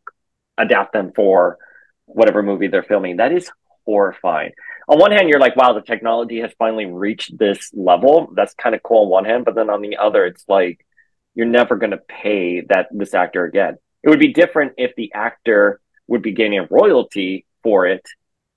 [0.57, 1.57] adapt them for
[2.05, 3.17] whatever movie they're filming.
[3.17, 3.49] That is
[3.85, 4.51] horrifying.
[4.89, 8.31] On one hand, you're like, wow, the technology has finally reached this level.
[8.35, 10.85] That's kind of cool on one hand, but then on the other, it's like
[11.35, 13.77] you're never going to pay that this actor again.
[14.03, 18.05] It would be different if the actor would be getting a royalty for it,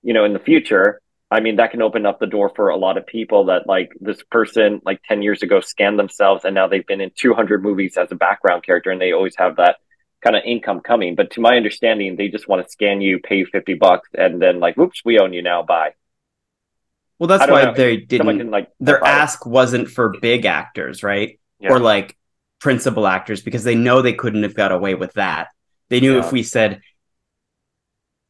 [0.03, 1.01] you know, in the future.
[1.29, 3.91] I mean, that can open up the door for a lot of people that like
[3.99, 7.97] this person like 10 years ago scanned themselves and now they've been in 200 movies
[7.97, 9.77] as a background character and they always have that
[10.23, 11.15] kind of income coming.
[11.15, 14.41] But to my understanding, they just want to scan you, pay you 50 bucks, and
[14.41, 15.63] then like, whoops, we own you now.
[15.63, 15.91] Bye.
[17.21, 17.73] Well, that's why know.
[17.75, 18.49] they Someone didn't.
[18.51, 21.39] like Their ask wasn't for big actors, right?
[21.59, 21.69] Yeah.
[21.73, 22.17] Or like
[22.59, 25.49] principal actors, because they know they couldn't have got away with that.
[25.89, 26.25] They knew Yeah.
[26.25, 26.81] if we said,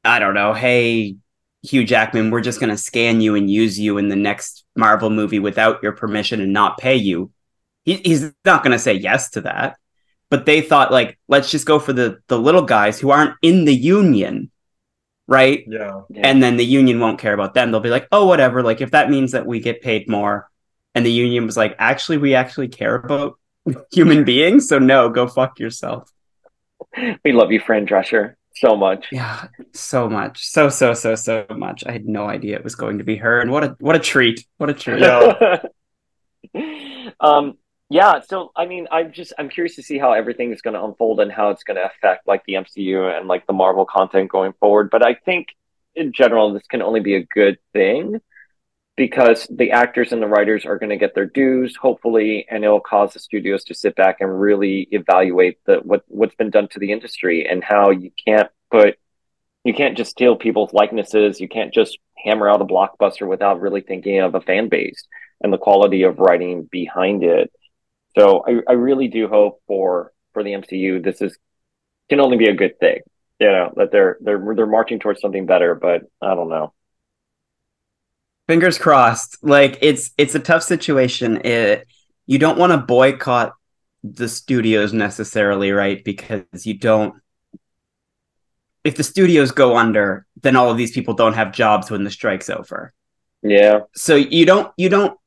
[0.04, 1.16] I don't know, hey,
[1.64, 5.10] Hugh Jackman, we're just going to scan you and use you in the next Marvel
[5.10, 7.32] movie without your permission and not pay you.
[7.86, 9.78] He, he's not going to say yes to that.
[10.30, 13.64] But they thought, like, let's just go for the the little guys who aren't in
[13.64, 14.51] the union,
[15.32, 15.64] right?
[15.66, 16.02] Yeah.
[16.10, 16.28] Yeah.
[16.28, 17.72] and then the union won't care about them.
[17.72, 18.62] They'll be like, oh, whatever.
[18.62, 20.50] Like, if that means that we get paid more,
[20.94, 23.40] and the union was like, actually, we actually care about
[23.94, 26.12] human beings, so no, go fuck yourself.
[27.24, 29.08] we love you, Fran Drescher, so much.
[29.10, 31.86] Yeah, so much, so so so so much.
[31.88, 34.00] I had no idea it was going to be her, and what a what a
[34.00, 35.00] treat, what a treat.
[35.00, 35.62] Yeah.
[37.22, 37.58] um
[37.92, 40.84] yeah so i mean i'm just i'm curious to see how everything is going to
[40.84, 44.30] unfold and how it's going to affect like the mcu and like the marvel content
[44.30, 45.50] going forward but i think
[45.96, 48.20] in general this can only be a good thing
[48.98, 52.80] because the actors and the writers are going to get their dues, hopefully, and it'll
[52.80, 56.78] cause the studios to sit back and really evaluate the what what's been done to
[56.80, 59.00] the industry and how you can't put
[59.64, 61.40] you can't just steal people's likenesses.
[61.40, 65.08] You can't just hammer out a blockbuster without really thinking of a fan base
[65.42, 67.52] and the quality of writing behind it.
[68.18, 71.38] So I, I really do hope for for the MCU this is
[72.10, 73.00] can only be a good thing.
[73.40, 76.74] You know that they're they're they're marching towards something better, but I don't know.
[78.48, 79.38] Fingers crossed.
[79.42, 81.46] Like it's it's a tough situation.
[81.46, 81.88] It
[82.26, 83.54] you don't want to boycott
[84.04, 86.04] the studios necessarily, right?
[86.04, 87.16] Because you don't
[88.84, 92.12] if the studios go under, then all of these people don't have jobs when the
[92.12, 92.94] strike's over.
[93.44, 93.82] Yeah.
[93.96, 95.18] So you don't you don't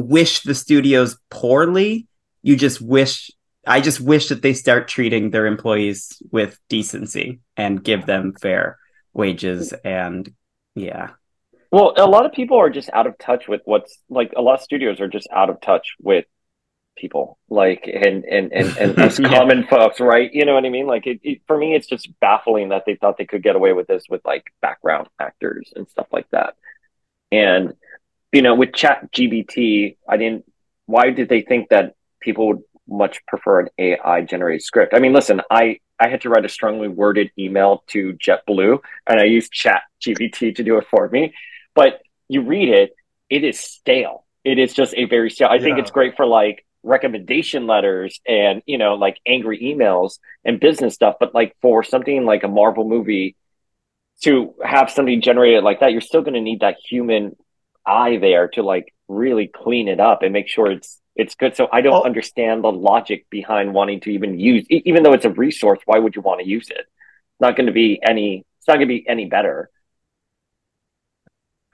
[0.00, 2.06] wish the studios poorly.
[2.42, 3.30] You just wish
[3.66, 8.78] I just wish that they start treating their employees with decency and give them fair
[9.12, 10.32] wages and
[10.74, 11.10] yeah.
[11.72, 14.54] Well, a lot of people are just out of touch with what's like a lot
[14.54, 16.26] of studios are just out of touch with
[16.96, 19.28] people like and and and, and us Yeah.
[19.28, 22.08] common folks right you know what i mean like it, it, for me it's just
[22.20, 25.86] baffling that they thought they could get away with this with like background actors and
[25.90, 26.54] stuff like that
[27.30, 27.74] and
[28.32, 30.44] you know with chat gpt i didn't
[30.86, 34.94] why did they think that people would much prefer an ai generated script?
[34.94, 39.20] I mean listen i i had to write a strongly worded email to jetblue and
[39.20, 41.34] i used chat gpt to do it for me.
[41.74, 42.96] But you read it
[43.28, 44.24] it is stale.
[44.44, 45.48] It is just a very stale.
[45.48, 50.60] I think it's great for like recommendation letters and you know like angry emails and
[50.60, 51.16] business stuff.
[51.18, 53.36] But like for something like a marvel movie
[54.22, 57.36] to have something generated like that you're still going to need that human
[57.86, 61.68] eye there to like really clean it up and make sure it's it's good so
[61.72, 62.04] i don't Oh.
[62.04, 66.16] understand the logic behind wanting to even use even though it's a resource why would
[66.16, 68.94] you want to use it it's not going to be any it's not going to
[68.94, 69.70] be any better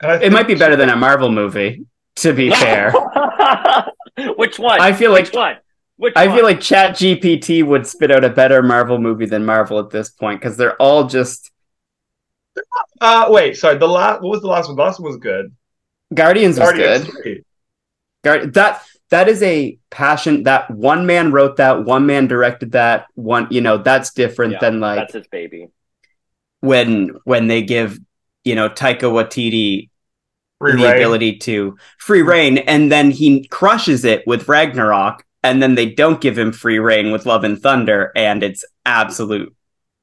[0.01, 1.85] It might be better than a Marvel movie,
[2.17, 2.91] to be fair.
[4.35, 5.57] which one I feel like which one
[5.97, 6.35] which I one?
[6.35, 10.09] feel like Chat GPT would spit out a better Marvel movie than Marvel at this
[10.09, 11.51] point because they're all just
[13.01, 13.77] Uh, wait, sorry.
[13.77, 14.75] The last, what was the last one?
[14.75, 15.55] The last one was good.
[16.13, 17.43] Guardians was good.
[18.23, 23.05] Guard- that that is a passion that one man wrote that, one man directed that,
[23.15, 25.67] one you know, that's different Yeah, than like that's his baby
[26.61, 27.99] when when they give,
[28.43, 29.89] you know, Taika Waititi
[30.59, 30.95] Free the reign.
[30.95, 36.21] ability to free reign and then he crushes it with Ragnarok and then they don't
[36.21, 39.53] give him free reign with Love and Thunder and it's absolute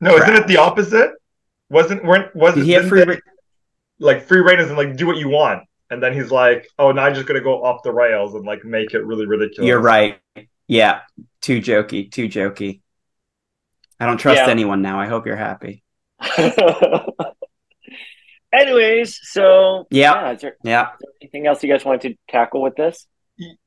[0.02, 1.12] No, isn't it the opposite?
[1.70, 3.20] Wasn't weren't wasn't he have didn't free they- reign?
[4.00, 6.92] like free reign is in like do what you want, and then he's like, oh,
[6.92, 9.66] now I'm just gonna go off the rails and like make it really ridiculous.
[9.68, 10.18] You're right.
[10.68, 11.00] Yeah.
[11.42, 12.10] Too jokey.
[12.10, 12.80] Too jokey.
[13.98, 14.48] I don't trust Yeah.
[14.48, 14.98] anyone now.
[15.00, 15.82] I hope you're happy.
[18.52, 20.32] Anyways, so Yeah.
[20.32, 20.82] is there, Yeah.
[20.94, 23.06] is there anything else you guys wanted to tackle with this?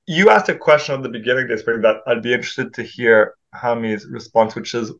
[0.05, 3.35] You asked a question at the beginning, this spring that I'd be interested to hear
[3.53, 4.91] Hammy's response, which is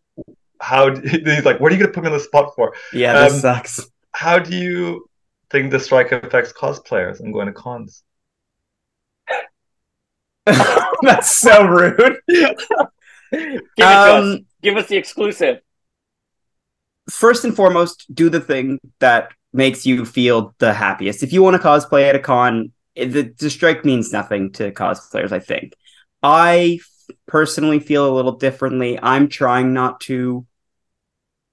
[0.62, 2.74] how d- he's like, what are you gonna put me on the spot for?
[2.94, 3.90] Yeah, this Um, sucks.
[4.14, 5.10] How do you
[5.54, 8.04] think the strike affects cosplayers and going to cons?
[11.02, 12.18] That's so rude.
[12.28, 12.58] Give
[13.32, 14.36] it to us.
[14.36, 15.60] Um, Give us the exclusive.
[17.10, 21.24] first and foremost, do the thing that makes you feel the happiest.
[21.24, 25.32] If you want to cosplay at a con, the, the strike means nothing to cosplayers,
[25.32, 25.74] I think.
[26.22, 26.80] I
[27.28, 29.00] personally feel a little differently.
[29.02, 30.46] I'm trying not to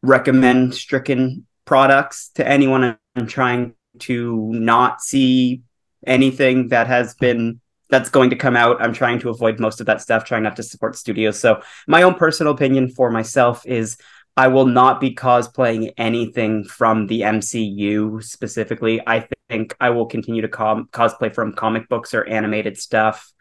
[0.03, 2.97] recommend stricken products to anyone.
[3.17, 5.63] I'm trying to not see
[6.07, 7.61] anything that has been
[7.91, 8.81] that's going to come out.
[8.81, 11.39] I'm trying to avoid most of that stuff, trying not to support studios.
[11.39, 13.97] So my own personal opinion for myself is
[14.37, 19.01] I will not be cosplaying anything from the MCU specifically.
[19.07, 23.33] I think I will continue to com- cosplay from comic books or animated stuff,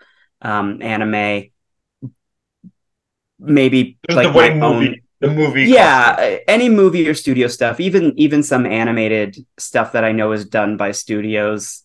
[0.42, 1.52] um, anime.
[3.40, 5.66] Maybe Just like the my own movie, the movie.
[5.66, 6.34] yeah costume.
[6.36, 10.46] uh, any movie or studio stuff even even some animated stuff that i know is
[10.46, 11.84] done by studios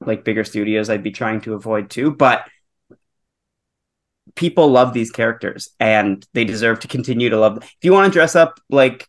[0.00, 2.44] like bigger studios i'd be trying to avoid too but
[4.34, 7.62] people love these characters and they deserve to continue to love them.
[7.62, 9.08] if you want to dress up like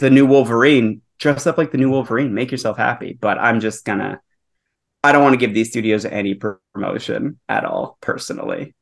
[0.00, 3.84] the new wolverine dress up like the new wolverine make yourself happy but i'm just
[3.84, 4.20] gonna
[5.02, 8.74] i don't want to give these studios any promotion at all personally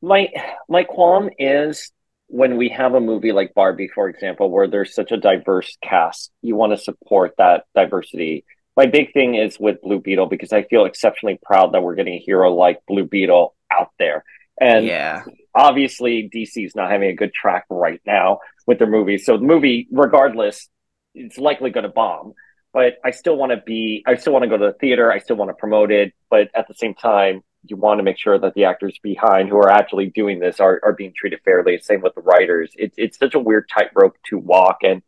[0.00, 0.28] My
[0.68, 1.92] my qualm is
[2.30, 6.30] when we have a movie like Barbie, for example, where there's such a diverse cast,
[6.42, 8.44] you want to support that diversity.
[8.76, 12.14] My big thing is with Blue Beetle because I feel exceptionally proud that we're getting
[12.14, 14.24] a hero like Blue Beetle out there.
[14.60, 15.22] And yeah
[15.54, 19.24] obviously DC's not having a good track right now with their movies.
[19.24, 20.68] So the movie, regardless,
[21.14, 22.34] it's likely going to bomb.
[22.72, 25.10] but I still want to be, I still want to go to the theater.
[25.10, 26.12] I still want to promote it.
[26.28, 29.56] But at the same time, you want to make sure that the actors behind who
[29.56, 31.78] are actually doing this are, are being treated fairly.
[31.78, 32.72] Same with the writers.
[32.76, 34.78] It's, it's such a weird tightrope to walk.
[34.82, 35.02] And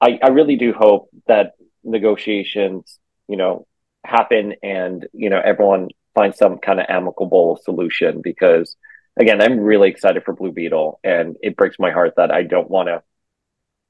[0.00, 3.66] I, I really do hope that negotiations, you know,
[4.04, 8.76] happen and, you know, everyone finds some kind of amicable solution because
[9.18, 12.70] again, I'm really excited for Blue Beetle and it breaks my heart that I don't
[12.70, 13.02] want to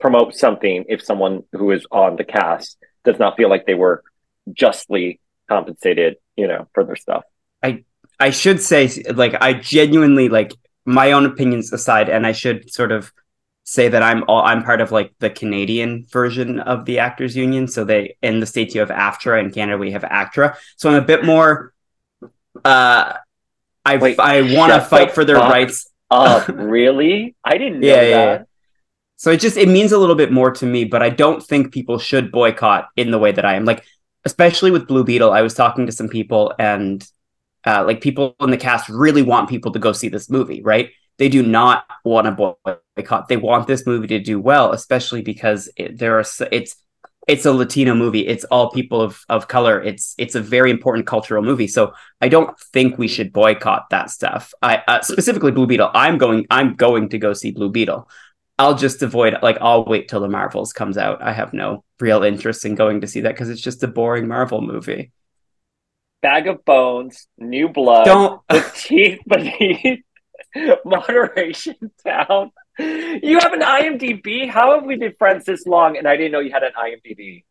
[0.00, 4.02] promote something if someone who is on the cast does not feel like they were
[4.52, 7.24] justly compensated, you know, for their stuff.
[8.20, 10.52] I should say like I genuinely like
[10.84, 13.12] my own opinions aside, and I should sort of
[13.64, 17.66] say that I'm all I'm part of like the Canadian version of the actors union.
[17.66, 20.56] So they in the states you have AFTRA in Canada we have ACTRA.
[20.76, 21.72] So I'm a bit more
[22.64, 23.14] uh
[23.86, 25.90] I Wait, I want to fight for their rights.
[26.10, 27.34] Uh, really?
[27.44, 28.42] I didn't know Yeah, yeah, yeah.
[29.16, 31.72] So it just it means a little bit more to me, but I don't think
[31.72, 33.64] people should boycott in the way that I am.
[33.64, 33.84] Like
[34.24, 37.06] especially with Blue Beetle, I was talking to some people and
[37.66, 40.90] uh, like people in the cast really want people to go see this movie, right?
[41.18, 42.56] They do not want to
[42.96, 43.28] boycott.
[43.28, 46.76] They want this movie to do well, especially because it, there are it's
[47.26, 48.26] it's a Latino movie.
[48.26, 49.80] It's all people of, of color.
[49.80, 51.68] It's it's a very important cultural movie.
[51.68, 54.52] So I don't think we should boycott that stuff.
[54.60, 55.90] I uh, specifically Blue Beetle.
[55.94, 56.46] I'm going.
[56.50, 58.08] I'm going to go see Blue Beetle.
[58.58, 61.22] I'll just avoid like I'll wait till the Marvels comes out.
[61.22, 64.28] I have no real interest in going to see that because it's just a boring
[64.28, 65.12] Marvel movie.
[66.24, 70.02] Bag of Bones, New Blood, Don't The Teeth Beneath,
[70.86, 72.50] Moderation Town.
[72.78, 74.48] You have an IMDb?
[74.48, 77.44] How have we been friends this long and I didn't know you had an IMDb?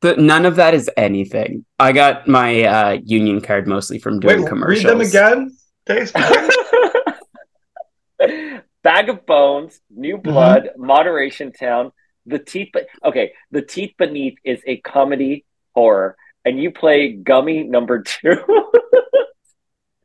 [0.00, 1.64] the, none of that is anything.
[1.78, 5.56] I got my uh, union card mostly from doing Wait, read them again.
[5.86, 6.12] Dave?
[8.82, 11.92] Bag of Bones, New Blood, Moderation Town,
[12.26, 12.70] The Teeth.
[12.72, 15.44] But okay, The Teeth Beneath is a comedy
[15.76, 18.36] horror, and you play Gummy Number Two.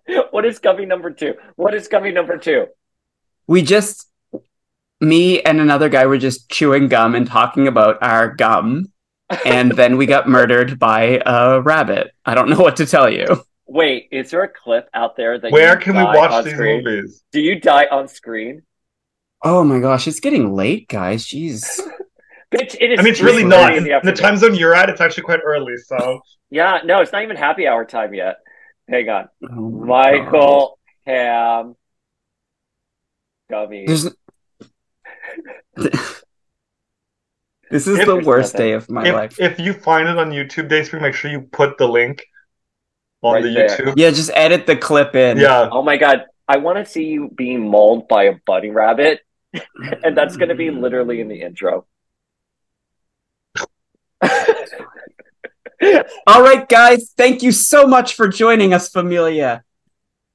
[0.31, 1.35] what is Gummy Number Two?
[1.55, 2.67] What is Gummy Number Two?
[3.47, 4.07] We just
[5.01, 8.91] me and another guy were just chewing gum and talking about our gum,
[9.45, 12.11] and then we got murdered by a rabbit.
[12.25, 13.43] I don't know what to tell you.
[13.67, 16.43] Wait, is there a clip out there that Where you can we die watch on
[16.43, 16.83] these screen?
[16.83, 17.23] movies?
[17.31, 18.63] Do you die on screen?
[19.43, 21.25] Oh my gosh, it's getting late, guys.
[21.25, 21.79] Jeez.
[22.52, 23.00] Bitch, it is.
[23.00, 23.72] I mean, it's really not.
[23.76, 25.78] in In the the time zone you're at, it's actually quite early.
[25.78, 28.38] So Yeah, no, it's not even happy hour time yet.
[28.89, 30.24] Hang on, Oh my God.
[30.26, 31.76] Michael Ham
[33.52, 33.86] Gummy.
[33.86, 34.10] There's...
[35.76, 36.24] this
[37.88, 39.39] is If- the worst day of my if, life.
[39.39, 42.26] if you find it on YouTube, Dayspring, make sure you put the link
[43.22, 43.70] on Right the there.
[43.70, 43.93] YouTube.
[43.95, 45.38] Yeah, just edit the clip in.
[45.38, 45.70] Yeah.
[45.72, 49.20] Oh my god, I want to see you being mauled by a bunny rabbit,
[50.04, 51.86] and that's going to be literally in the intro.
[56.28, 57.13] All right, guys.
[57.15, 59.63] Thank you so much for joining us, Familia.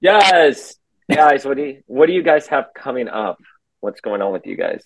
[0.00, 0.76] yes,
[1.10, 3.38] guys, what do you what do you guys have coming up?
[3.80, 4.82] What's going on with you guys?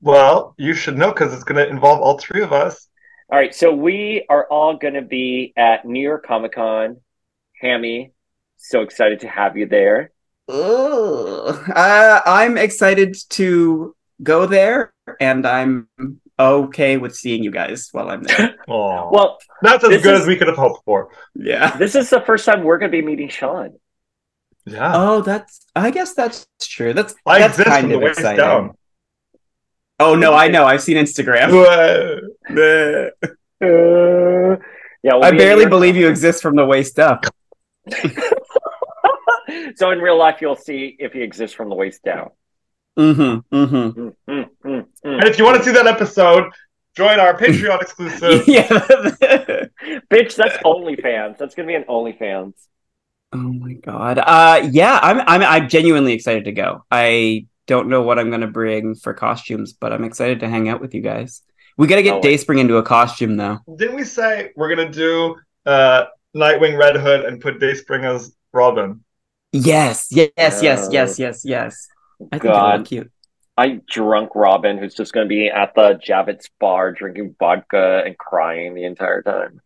[0.00, 2.88] Well, you should know because it's going to involve all three of us.
[3.30, 6.98] All right, so we are all going to be at New York Comic Con.
[7.60, 8.12] Hammy,
[8.56, 10.12] so excited to have you there.
[10.48, 11.70] Ugh.
[11.74, 15.88] Uh, I'm excited to go there, and I'm
[16.38, 18.56] okay with seeing you guys while I'm there.
[18.68, 19.10] Aw.
[19.10, 21.10] Well, that's as good is- as we could have hoped for.
[21.34, 21.76] yeah.
[21.76, 23.74] this is the first time we're going to be meeting Sean.
[24.66, 24.92] Yeah.
[24.94, 25.60] Oh, that's.
[25.74, 26.92] I guess that's true.
[26.92, 28.38] That's I that's exist kind from of waist exciting.
[28.44, 28.74] down.
[29.98, 30.64] Oh no, I know.
[30.66, 31.50] I've seen Instagram.
[33.60, 34.56] Uh,
[35.02, 37.24] yeah, we'll I be barely New York believe you exist from the waist up.
[39.74, 42.30] so in real life, you'll see if he exists from the waist down.
[42.98, 43.54] Mm-hmm.
[43.54, 44.00] Mm-hmm.
[44.00, 44.86] Mm, mm, mm, mm.
[45.04, 46.50] And if you want to see that episode,
[46.96, 48.42] join our Patreon exclusive.
[48.48, 48.66] yeah.
[50.10, 51.38] Bitch, that's OnlyFans.
[51.38, 52.54] That's gonna be an OnlyFans.
[53.32, 54.18] oh my god.
[54.18, 54.98] Uh, yeah.
[55.02, 55.20] I'm.
[55.20, 55.42] I'm.
[55.42, 56.84] I'm genuinely excited to go.
[56.90, 60.80] I don't know what I'm gonna bring for costumes, but I'm excited to hang out
[60.80, 61.42] with you guys.
[61.76, 62.20] We gotta get Oh.
[62.20, 63.58] Dayspring into a costume though.
[63.76, 65.36] Didn't we say we're going to do
[65.66, 69.04] uh, Nightwing Red Hood and put Dayspring as Robin?
[69.52, 70.08] Yes.
[70.10, 70.30] Yes.
[70.36, 70.62] Yes.
[70.62, 70.88] Yes.
[70.90, 71.18] Yes.
[71.18, 71.44] Yes.
[71.44, 71.88] Yes.
[72.32, 73.12] I God, look cute.
[73.56, 78.74] I drunk Robin, who's just gonna be at the Javits bar drinking vodka and crying
[78.74, 79.60] the entire time.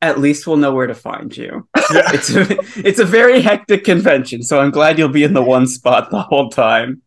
[0.00, 1.68] At least we'll know where to find you.
[1.92, 2.10] Yeah.
[2.14, 5.66] It's a, it's a very hectic convention, so I'm glad you'll be in the one
[5.66, 7.02] spot the whole time.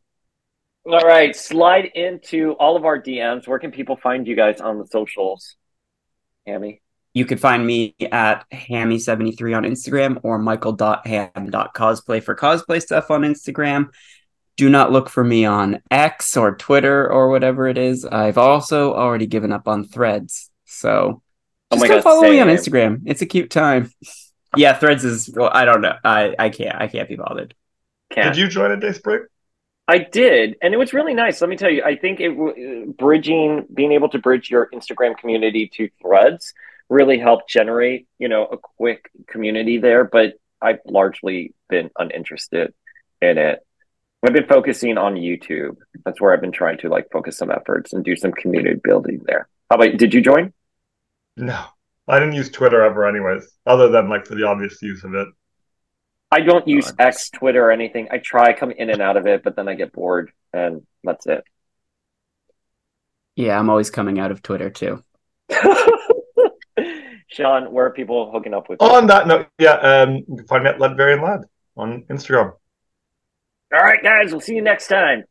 [0.86, 3.48] All right, slide into all of our DMs.
[3.48, 5.56] Where can people find you guys on the socials?
[6.46, 6.84] Hammy.
[7.16, 13.88] You could find me at Hammy73 on Instagram or michael.ham.cosplay for cosplay stuff on Instagram.
[14.58, 18.06] Do not look for me on X or Twitter or whatever it is.
[18.06, 21.22] I've also already given up on Threads, so
[21.72, 22.48] Oh just my go God, follow me on.
[22.48, 23.02] Instagram.
[23.06, 23.92] It's a cute time.
[24.58, 25.30] Yeah, Threads is.
[25.36, 25.96] Well, I don't know.
[26.02, 26.80] I I can't.
[26.80, 27.54] I can't be bothered.
[28.10, 28.34] Can't.
[28.34, 29.26] Did you join a Dayspring?
[29.86, 31.42] I did, and it was really nice.
[31.42, 35.70] Let me tell you, I think it bridging, being able to bridge your Instagram community
[35.76, 36.54] to Threads,
[36.88, 40.06] really helped generate, you know, a quick community there.
[40.06, 42.74] But I've largely been uninterested
[43.22, 43.60] in it.
[44.26, 45.78] I've been focusing on YouTube.
[46.06, 49.22] That's where I've been trying to like focus some efforts and do some community building
[49.26, 49.48] there.
[49.70, 49.98] How about?
[49.98, 50.54] Did you join?
[51.38, 51.66] No,
[52.08, 53.48] I didn't use Twitter ever, anyways.
[53.66, 55.28] Other than like for the obvious use of it.
[56.32, 57.08] I don't use God.
[57.08, 58.08] X, Twitter, or anything.
[58.12, 61.26] I try come in and out of it, but then I get bored, and that's
[61.28, 61.44] it.
[63.36, 65.04] Yeah, I'm always coming out of Twitter too.
[67.28, 68.88] Sean, where are people hooking up with you?
[68.88, 71.42] On that note, yeah, um, you can find me at Latverian Lad
[71.76, 72.54] on Instagram.
[73.76, 75.26] All right, guys, we'll see you next time.